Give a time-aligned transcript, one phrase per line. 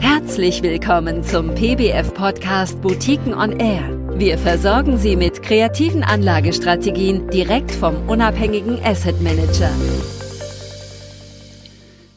[0.00, 3.98] Herzlich willkommen zum PBF-Podcast Boutiquen on Air.
[4.18, 9.70] Wir versorgen Sie mit kreativen Anlagestrategien direkt vom unabhängigen Asset Manager.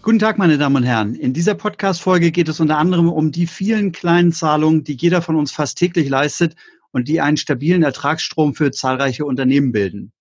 [0.02, 1.16] Guten Tag, meine Damen und Herren.
[1.16, 5.36] In dieser Podcast-Folge geht es unter anderem um die vielen kleinen Zahlungen, die jeder von
[5.36, 6.56] uns fast täglich leistet
[6.92, 10.12] und die einen stabilen Ertragsstrom für zahlreiche Unternehmen bilden.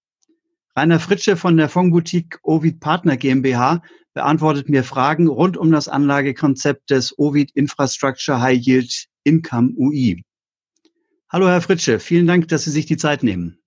[0.78, 3.82] Rainer Fritsche von der Fondsboutique Ovid Partner GmbH
[4.14, 10.22] beantwortet mir Fragen rund um das Anlagekonzept des Ovid Infrastructure High Yield Income UI.
[11.30, 11.98] Hallo, Herr Fritsche.
[11.98, 13.58] Vielen Dank, dass Sie sich die Zeit nehmen.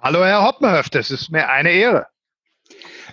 [0.00, 0.94] Hallo, Herr Hoppenhöft.
[0.94, 2.06] Es ist mir eine Ehre.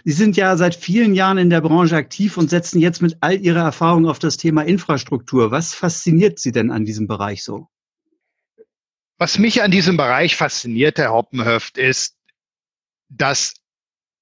[0.05, 3.41] Sie sind ja seit vielen Jahren in der Branche aktiv und setzen jetzt mit all
[3.41, 5.51] Ihrer Erfahrung auf das Thema Infrastruktur.
[5.51, 7.67] Was fasziniert Sie denn an diesem Bereich so?
[9.17, 12.16] Was mich an diesem Bereich fasziniert, Herr Hoppenhöft, ist,
[13.09, 13.53] dass,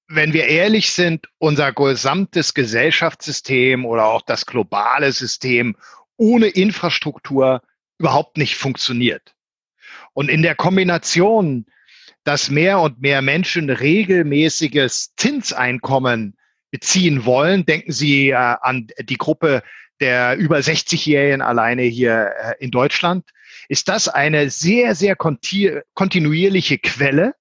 [0.08, 5.76] wenn wir ehrlich sind, unser gesamtes Gesellschaftssystem oder auch das globale System
[6.16, 7.62] ohne Infrastruktur
[7.98, 9.34] überhaupt nicht funktioniert.
[10.12, 11.66] Und in der Kombination,
[12.24, 16.36] dass mehr und mehr Menschen regelmäßiges Zinseinkommen
[16.70, 19.62] beziehen wollen, denken Sie äh, an die Gruppe
[20.00, 23.24] der über 60-Jährigen alleine hier äh, in Deutschland,
[23.68, 27.34] ist das eine sehr, sehr kontinuierliche Quelle,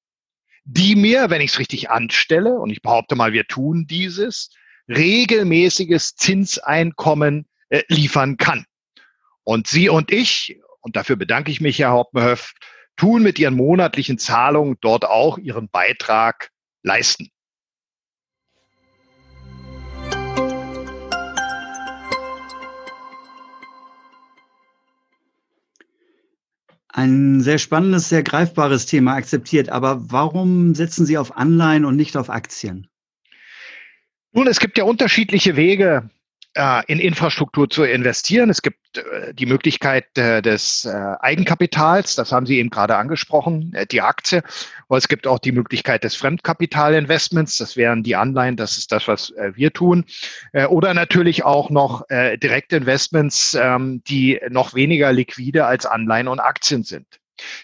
[0.66, 4.50] die mir, wenn ich es richtig anstelle, und ich behaupte mal, wir tun dieses,
[4.88, 8.66] regelmäßiges Zinseinkommen äh, liefern kann.
[9.44, 12.54] Und Sie und ich und dafür bedanke ich mich, Herr Hauptmehöf,
[12.96, 16.52] tun mit ihren monatlichen Zahlungen dort auch ihren Beitrag
[16.84, 17.32] leisten.
[26.98, 29.68] Ein sehr spannendes, sehr greifbares Thema akzeptiert.
[29.68, 32.88] Aber warum setzen Sie auf Anleihen und nicht auf Aktien?
[34.32, 36.10] Nun, es gibt ja unterschiedliche Wege,
[36.88, 38.50] in Infrastruktur zu investieren.
[38.50, 44.02] Es gibt äh, die Möglichkeit äh, des Eigenkapitals, das haben Sie eben gerade angesprochen, die
[44.02, 44.42] Aktie.
[44.88, 49.08] Aber es gibt auch die Möglichkeit des Fremdkapitalinvestments, das wären die Anleihen, das ist das,
[49.08, 50.06] was wir tun.
[50.70, 57.20] Oder natürlich auch noch Direktinvestments, ähm, die noch weniger liquide als Anleihen und Aktien sind.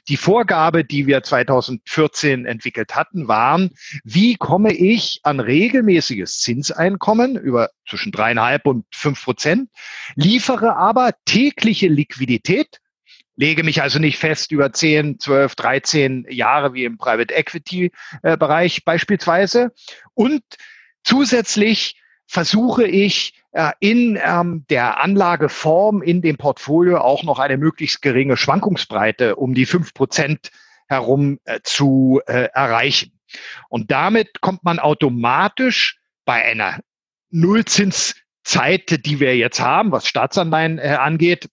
[0.08, 3.72] Die Vorgabe, die wir 2014 entwickelt hatten, waren,
[4.04, 9.70] wie komme ich an regelmäßiges Zinseinkommen über zwischen dreieinhalb und fünf Prozent,
[10.16, 12.80] liefere aber tägliche Liquidität,
[13.36, 17.92] lege mich also nicht fest über 10, 12, 13 Jahre wie im Private Equity
[18.24, 19.72] äh, Bereich beispielsweise
[20.14, 20.44] und
[21.03, 22.01] zusätzlich
[22.31, 28.38] versuche ich äh, in ähm, der Anlageform, in dem Portfolio auch noch eine möglichst geringe
[28.38, 30.50] Schwankungsbreite um die fünf Prozent
[30.88, 33.20] herum äh, zu äh, erreichen.
[33.68, 36.80] Und damit kommt man automatisch bei einer
[37.31, 41.50] Nullzinszeit, die wir jetzt haben, was Staatsanleihen angeht,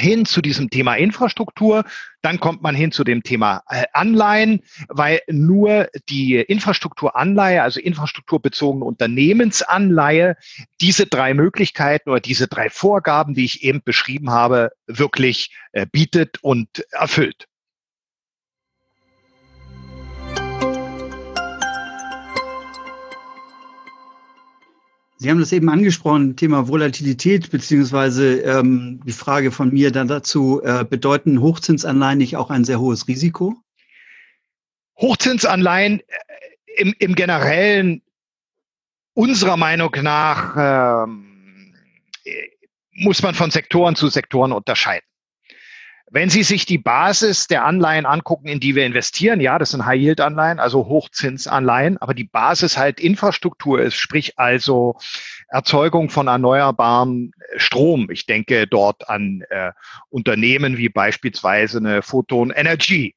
[0.00, 1.84] hin zu diesem Thema Infrastruktur.
[2.22, 8.84] Dann kommt man hin zu dem Thema äh, Anleihen, weil nur die Infrastrukturanleihe, also infrastrukturbezogene
[8.84, 10.36] Unternehmensanleihe,
[10.80, 16.38] diese drei Möglichkeiten oder diese drei Vorgaben, die ich eben beschrieben habe, wirklich äh, bietet
[16.42, 17.46] und erfüllt.
[25.20, 30.62] Sie haben das eben angesprochen, Thema Volatilität, beziehungsweise ähm, die Frage von mir dann dazu,
[30.64, 33.54] äh, bedeuten Hochzinsanleihen nicht auch ein sehr hohes Risiko?
[34.98, 36.04] Hochzinsanleihen äh,
[36.78, 38.00] im, im Generellen
[39.12, 40.54] unserer Meinung nach
[41.04, 41.74] ähm,
[42.92, 45.09] muss man von Sektoren zu Sektoren unterscheiden.
[46.12, 49.86] Wenn Sie sich die Basis der Anleihen angucken, in die wir investieren, ja, das sind
[49.86, 54.96] High-Yield-Anleihen, also Hochzinsanleihen, aber die Basis halt Infrastruktur ist, sprich also
[55.50, 58.10] Erzeugung von erneuerbarem Strom.
[58.10, 59.70] Ich denke dort an äh,
[60.08, 63.14] Unternehmen wie beispielsweise eine Photon Energy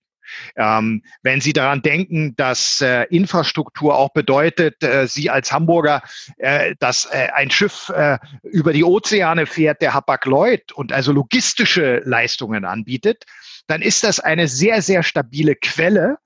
[0.56, 6.02] ähm, wenn Sie daran denken, dass äh, Infrastruktur auch bedeutet, äh, Sie als Hamburger,
[6.38, 12.02] äh, dass äh, ein Schiff äh, über die Ozeane fährt, der Hapag-Lloyd und also logistische
[12.06, 13.26] Leistungen anbietet,
[13.68, 16.18] dann ist das eine sehr, sehr stabile Quelle.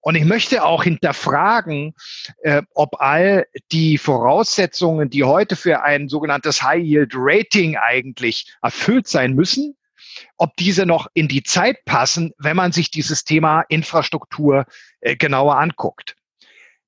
[0.00, 1.94] Und ich möchte auch hinterfragen,
[2.42, 9.76] äh, ob all die Voraussetzungen, die heute für ein sogenanntes High-Yield-Rating eigentlich erfüllt sein müssen,
[10.36, 14.66] ob diese noch in die Zeit passen, wenn man sich dieses Thema Infrastruktur
[15.00, 16.16] äh, genauer anguckt.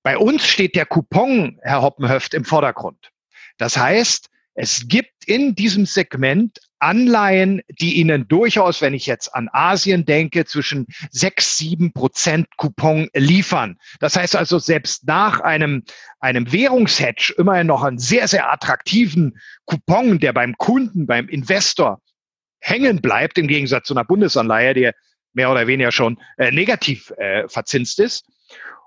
[0.03, 3.11] Bei uns steht der Coupon, Herr Hoppenhöft, im Vordergrund.
[3.59, 9.49] Das heißt, es gibt in diesem Segment Anleihen, die Ihnen durchaus, wenn ich jetzt an
[9.53, 13.77] Asien denke, zwischen sechs, sieben Prozent Coupon liefern.
[14.01, 15.85] Das heißt also, selbst nach einem,
[16.21, 22.01] einem Währungshedge immerhin noch einen sehr, sehr attraktiven Coupon, der beim Kunden, beim Investor
[22.67, 24.91] hängen bleibt, im Gegensatz zu einer Bundesanleihe, die
[25.33, 28.27] mehr oder weniger schon äh, negativ äh, verzinst ist.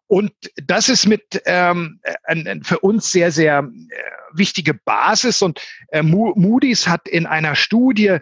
[0.08, 5.42] Und das ist mit ähm, ein, für uns sehr, sehr äh, wichtige Basis.
[5.42, 8.18] Und äh, Moody's hat in einer Studie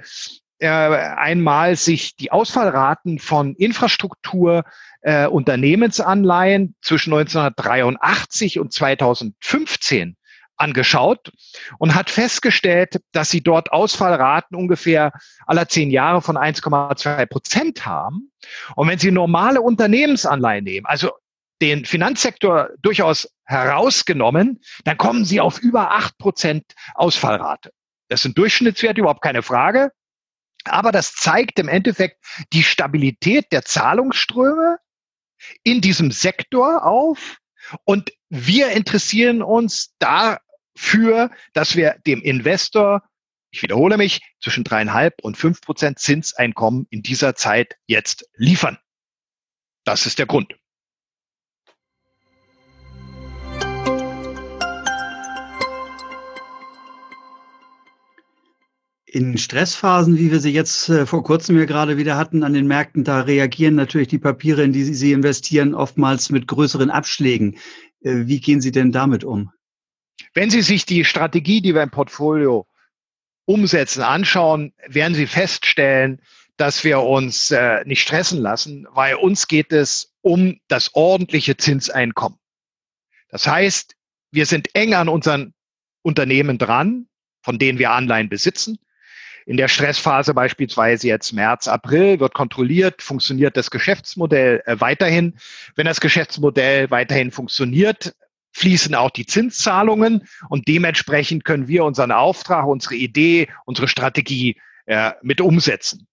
[0.60, 4.64] äh, einmal sich die Ausfallraten von Infrastruktur
[5.02, 10.18] äh, Unternehmensanleihen zwischen 1983 und 2015
[10.58, 11.32] angeschaut
[11.78, 15.12] und hat festgestellt, dass sie dort Ausfallraten ungefähr
[15.46, 18.32] aller zehn Jahre von 1,2 Prozent haben.
[18.76, 21.12] Und wenn Sie normale Unternehmensanleihen nehmen, also
[21.62, 27.72] den Finanzsektor durchaus herausgenommen, dann kommen sie auf über acht Prozent Ausfallrate.
[28.10, 29.92] Das sind Durchschnittswerte, überhaupt keine Frage.
[30.66, 32.24] Aber das zeigt im Endeffekt
[32.54, 34.78] die Stabilität der Zahlungsströme
[35.64, 37.38] in diesem Sektor auf.
[37.84, 39.96] Und wir interessieren uns
[40.78, 43.02] dafür, dass wir dem Investor,
[43.52, 48.78] ich wiederhole mich, zwischen dreieinhalb und fünf Prozent Zinseinkommen in dieser Zeit jetzt liefern.
[49.84, 50.54] Das ist der Grund.
[59.10, 62.68] In Stressphasen, wie wir sie jetzt äh, vor kurzem hier gerade wieder hatten an den
[62.68, 67.56] Märkten, da reagieren natürlich die Papiere, in die Sie investieren, oftmals mit größeren Abschlägen.
[68.02, 69.50] Äh, wie gehen Sie denn damit um?
[70.34, 72.68] Wenn Sie sich die Strategie, die wir im Portfolio
[73.46, 76.22] umsetzen, anschauen, werden Sie feststellen,
[76.58, 82.40] dass wir uns äh, nicht stressen lassen, weil uns geht es um das ordentliche Zinseinkommen.
[83.30, 83.96] Das heißt,
[84.32, 85.54] wir sind eng an unseren
[86.02, 87.08] Unternehmen dran,
[87.42, 88.80] von denen wir Anleihen besitzen.
[89.46, 95.38] In der Stressphase beispielsweise jetzt März, April wird kontrolliert, funktioniert das Geschäftsmodell äh, weiterhin.
[95.76, 98.14] Wenn das Geschäftsmodell weiterhin funktioniert,
[98.58, 105.12] fließen auch die Zinszahlungen und dementsprechend können wir unseren Auftrag, unsere Idee, unsere Strategie äh,
[105.22, 106.08] mit umsetzen.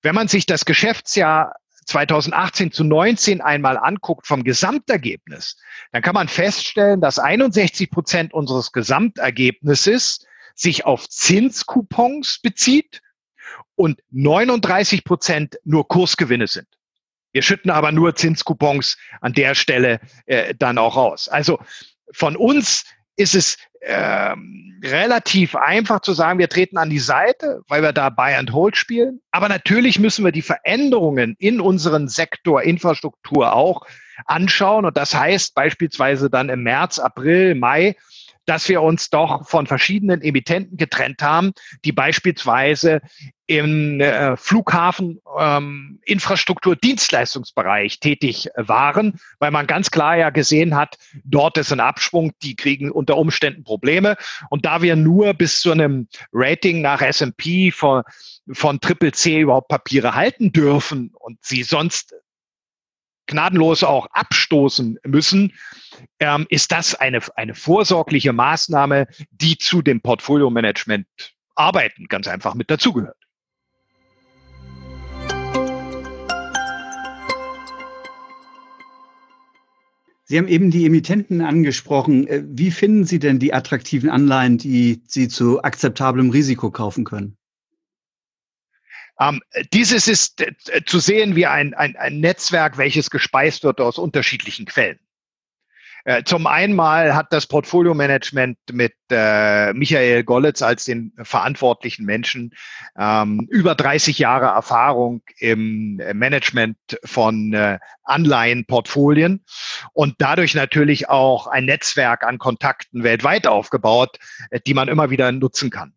[0.00, 1.54] Wenn man sich das Geschäftsjahr
[1.86, 5.56] 2018 zu 19 einmal anguckt vom Gesamtergebnis,
[5.90, 13.02] dann kann man feststellen, dass 61 Prozent unseres Gesamtergebnisses sich auf Zinscoupons bezieht
[13.74, 16.68] und 39 Prozent nur Kursgewinne sind.
[17.32, 21.28] Wir schütten aber nur Zinscoupons an der Stelle äh, dann auch aus.
[21.28, 21.58] Also
[22.12, 22.84] von uns
[23.16, 28.10] ist es ähm, relativ einfach zu sagen, wir treten an die Seite, weil wir da
[28.10, 29.20] Buy and Hold spielen.
[29.30, 33.86] Aber natürlich müssen wir die Veränderungen in unseren Sektor Infrastruktur auch
[34.26, 34.84] anschauen.
[34.84, 37.96] Und das heißt beispielsweise dann im März, April, Mai
[38.46, 41.52] dass wir uns doch von verschiedenen Emittenten getrennt haben,
[41.84, 43.00] die beispielsweise
[43.46, 50.98] im äh, Flughafen ähm, Infrastruktur Dienstleistungsbereich tätig waren, weil man ganz klar ja gesehen hat,
[51.24, 54.16] dort ist ein Abschwung, die kriegen unter Umständen Probleme.
[54.50, 58.04] Und da wir nur bis zu einem Rating nach S&P von,
[58.52, 62.14] von Triple C überhaupt Papiere halten dürfen und sie sonst
[63.30, 65.52] gnadenlos auch abstoßen müssen,
[66.18, 71.06] ähm, ist das eine, eine vorsorgliche Maßnahme, die zu dem Portfolio-Management
[71.54, 73.16] arbeiten ganz einfach mit dazugehört.
[80.24, 82.28] Sie haben eben die Emittenten angesprochen.
[82.28, 87.36] Äh, wie finden Sie denn die attraktiven Anleihen, die Sie zu akzeptablem Risiko kaufen können?
[89.20, 93.98] Ähm, dieses ist äh, zu sehen wie ein, ein, ein Netzwerk, welches gespeist wird aus
[93.98, 94.98] unterschiedlichen Quellen.
[96.04, 102.54] Äh, zum einen mal hat das Portfolio-Management mit äh, Michael Gollitz als den verantwortlichen Menschen
[102.98, 109.44] ähm, über 30 Jahre Erfahrung im Management von äh, Anleihenportfolien
[109.92, 114.18] und dadurch natürlich auch ein Netzwerk an Kontakten weltweit aufgebaut,
[114.50, 115.92] äh, die man immer wieder nutzen kann.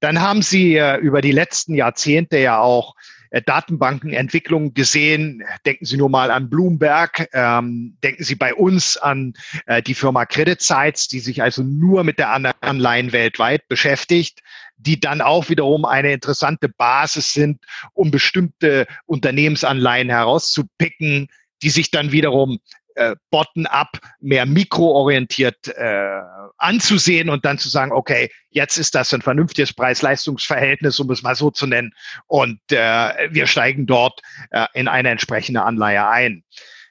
[0.00, 2.94] Dann haben Sie äh, über die letzten Jahrzehnte ja auch
[3.30, 5.42] äh, Datenbankenentwicklung gesehen.
[5.66, 7.28] Denken Sie nur mal an Bloomberg.
[7.32, 9.34] Ähm, denken Sie bei uns an
[9.66, 14.40] äh, die Firma Credit Sites, die sich also nur mit der Anleihen weltweit beschäftigt
[14.76, 21.28] die dann auch wiederum eine interessante Basis sind, um bestimmte Unternehmensanleihen herauszupicken,
[21.62, 22.58] die sich dann wiederum
[22.94, 26.20] äh, bottom-up, mehr mikroorientiert äh,
[26.58, 31.34] anzusehen und dann zu sagen, okay, jetzt ist das ein vernünftiges Preis-Leistungs-Verhältnis, um es mal
[31.34, 31.92] so zu nennen,
[32.26, 34.20] und äh, wir steigen dort
[34.50, 36.44] äh, in eine entsprechende Anleihe ein.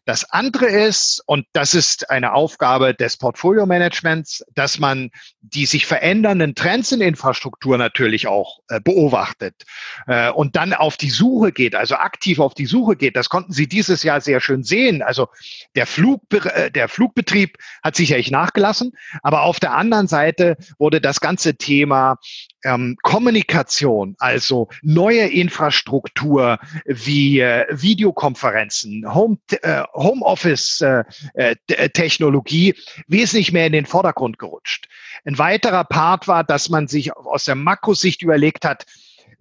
[0.05, 6.55] Das andere ist, und das ist eine Aufgabe des Portfolio-Managements, dass man die sich verändernden
[6.55, 9.63] Trends in Infrastruktur natürlich auch äh, beobachtet
[10.07, 13.15] äh, und dann auf die Suche geht, also aktiv auf die Suche geht.
[13.15, 15.01] Das konnten Sie dieses Jahr sehr schön sehen.
[15.01, 15.29] Also
[15.75, 18.91] der, Flug, äh, der Flugbetrieb hat sicherlich nachgelassen,
[19.21, 22.17] aber auf der anderen Seite wurde das ganze Thema
[22.63, 33.67] ähm, Kommunikation, also neue Infrastruktur wie äh, Videokonferenzen, Home, äh, Homeoffice-Technologie äh, äh wesentlich mehr
[33.67, 34.87] in den Vordergrund gerutscht.
[35.25, 38.85] Ein weiterer Part war, dass man sich aus der Makrosicht überlegt hat,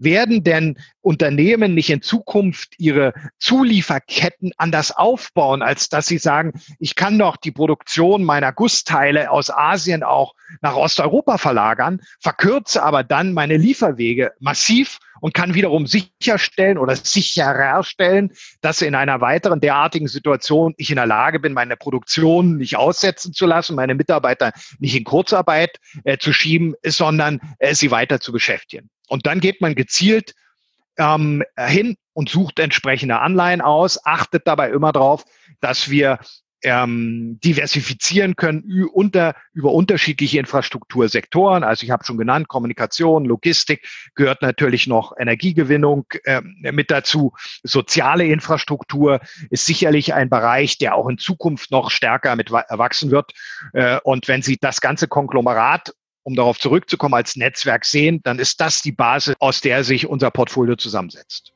[0.05, 6.95] werden denn Unternehmen nicht in Zukunft ihre Zulieferketten anders aufbauen, als dass sie sagen, ich
[6.95, 13.33] kann doch die Produktion meiner Gussteile aus Asien auch nach Osteuropa verlagern, verkürze aber dann
[13.33, 20.09] meine Lieferwege massiv und kann wiederum sicherstellen oder sicherer stellen, dass in einer weiteren derartigen
[20.09, 24.97] Situation ich in der Lage bin, meine Produktion nicht aussetzen zu lassen, meine Mitarbeiter nicht
[24.97, 28.91] in Kurzarbeit äh, zu schieben, sondern äh, sie weiter zu beschäftigen.
[29.13, 30.35] Und dann geht man gezielt
[30.97, 35.27] ähm, hin und sucht entsprechende Anleihen aus, achtet dabei immer darauf,
[35.61, 36.19] dass wir
[36.63, 41.63] ähm, diversifizieren können unter, über unterschiedliche Infrastruktursektoren.
[41.63, 47.35] Also ich habe schon genannt, Kommunikation, Logistik, gehört natürlich noch Energiegewinnung äh, mit dazu.
[47.63, 53.33] Soziale Infrastruktur ist sicherlich ein Bereich, der auch in Zukunft noch stärker mit wachsen wird.
[53.75, 58.61] Äh, und wenn Sie das ganze Konglomerat um darauf zurückzukommen, als Netzwerk sehen, dann ist
[58.61, 61.53] das die Basis, aus der sich unser Portfolio zusammensetzt.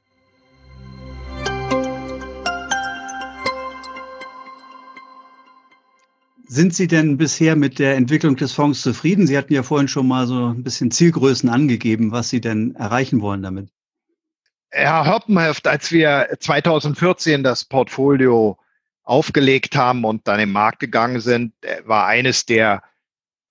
[6.49, 9.27] Sind Sie denn bisher mit der Entwicklung des Fonds zufrieden?
[9.27, 13.21] Sie hatten ja vorhin schon mal so ein bisschen Zielgrößen angegeben, was Sie denn erreichen
[13.21, 13.69] wollen damit.
[14.71, 18.59] Herr Hoppenheft, als wir 2014 das Portfolio
[19.03, 21.53] aufgelegt haben und dann im Markt gegangen sind,
[21.85, 22.83] war eines der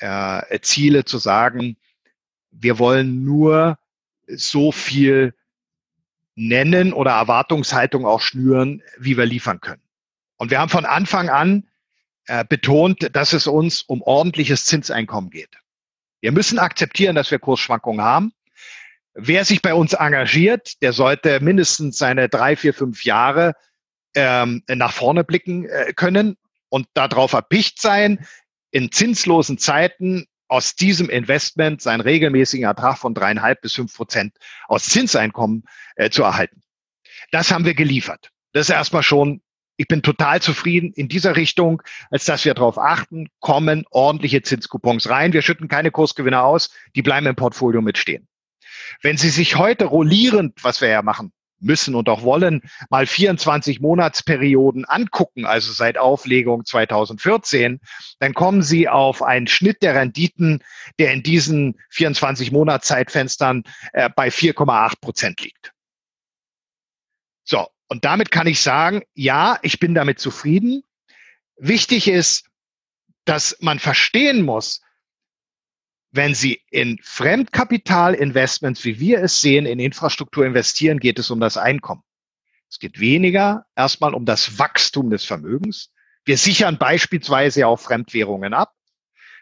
[0.06, 1.78] äh, Ziele zu sagen,
[2.52, 3.78] wir wollen nur
[4.28, 5.34] so viel
[6.36, 9.82] nennen oder Erwartungshaltung auch schnüren, wie wir liefern können.
[10.38, 11.68] Und wir haben von Anfang an
[12.28, 15.56] äh, betont, dass es uns um ordentliches Zinseinkommen geht.
[16.22, 18.34] Wir müssen akzeptieren, dass wir Kursschwankungen haben.
[19.14, 23.54] Wer sich bei uns engagiert, der sollte mindestens seine drei, vier, fünf Jahre
[24.14, 26.36] ähm, nach vorne blicken äh, können
[26.70, 28.26] und darauf erpicht sein,
[28.76, 34.36] in zinslosen Zeiten aus diesem Investment seinen regelmäßigen Ertrag von dreieinhalb bis fünf Prozent
[34.68, 35.64] aus Zinseinkommen
[35.96, 36.62] äh, zu erhalten.
[37.32, 38.32] Das haben wir geliefert.
[38.52, 39.42] Das ist erstmal schon,
[39.78, 45.08] ich bin total zufrieden in dieser Richtung, als dass wir darauf achten, kommen ordentliche Zinskupons
[45.10, 45.32] rein.
[45.32, 48.28] Wir schütten keine Kursgewinne aus, die bleiben im Portfolio mitstehen.
[49.02, 53.80] Wenn Sie sich heute rollierend, was wir ja machen, müssen und auch wollen, mal 24
[53.80, 57.80] Monatsperioden angucken, also seit Auflegung 2014,
[58.20, 60.64] dann kommen Sie auf einen Schnitt der Renditen,
[61.00, 65.72] der in diesen 24 Monatszeitfenstern äh, bei 4,8 Prozent liegt.
[67.44, 70.84] So, und damit kann ich sagen, ja, ich bin damit zufrieden.
[71.58, 72.50] Wichtig ist,
[73.26, 74.82] dass man verstehen muss,
[76.16, 81.58] wenn Sie in Fremdkapitalinvestments, wie wir es sehen, in Infrastruktur investieren, geht es um das
[81.58, 82.04] Einkommen.
[82.70, 85.92] Es geht weniger erstmal um das Wachstum des Vermögens.
[86.24, 88.74] Wir sichern beispielsweise auch Fremdwährungen ab.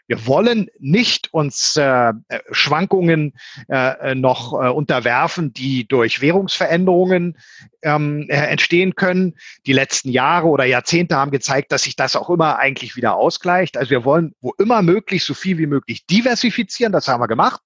[0.07, 2.13] Wir wollen nicht uns äh,
[2.51, 3.33] Schwankungen
[3.69, 7.37] äh, noch äh, unterwerfen, die durch Währungsveränderungen
[7.83, 9.35] ähm, äh, entstehen können.
[9.65, 13.77] Die letzten Jahre oder Jahrzehnte haben gezeigt, dass sich das auch immer eigentlich wieder ausgleicht.
[13.77, 16.91] Also wir wollen wo immer möglich so viel wie möglich diversifizieren.
[16.91, 17.61] Das haben wir gemacht.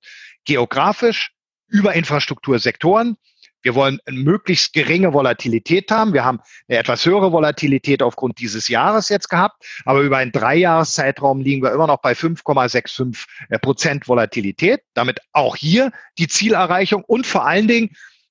[0.45, 1.31] Geografisch
[1.67, 3.17] über Infrastruktursektoren.
[3.63, 6.13] Wir wollen eine möglichst geringe Volatilität haben.
[6.13, 11.41] Wir haben eine etwas höhere Volatilität aufgrund dieses Jahres jetzt gehapt, aber über einen Dreijahreszeitraum
[11.41, 14.81] liegen wir immer noch bei 5,65 äh, Prozent Volatilität.
[14.93, 17.89] Damit auch hier die Zielerreichung und vor allen Dingen,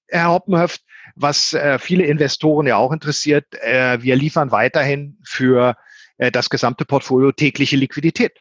[0.09, 0.83] Herr Hoppenhöft,
[1.17, 5.77] was äh, viele Investoren ja auch interessiert, äh, wir liefern weiterhin für
[6.33, 8.41] das gesamte Portfolio tägliche Liquidität.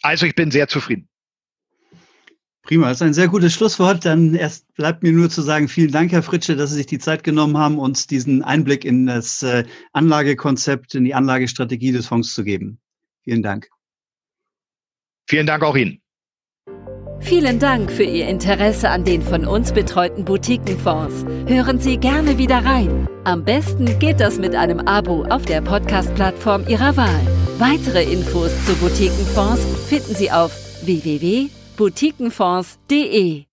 [0.00, 1.10] Also ich bin sehr zufrieden.
[2.66, 4.04] Prima, das ist ein sehr gutes Schlusswort.
[4.04, 6.98] Dann erst bleibt mir nur zu sagen, vielen Dank, Herr Fritsche, dass Sie sich die
[6.98, 12.34] Zeit genommen haben, uns diesen Einblick in das äh, Anlagekonzept, in die Anlagestrategie des Fonds
[12.34, 12.80] zu geben.
[13.22, 13.68] Vielen Dank.
[15.28, 16.00] Vielen Dank auch Ihnen.
[17.20, 21.24] Vielen Dank für Ihr Interesse an den von uns betreuten Boutiquenfonds.
[21.46, 23.08] Hören Sie gerne wieder rein.
[23.22, 27.26] Am besten geht das mit einem Abo auf der Podcast-Plattform Ihrer Wahl.
[27.58, 30.52] Weitere Infos zu Boutiquenfonds finden Sie auf
[30.84, 33.45] www boutiquenfonds.de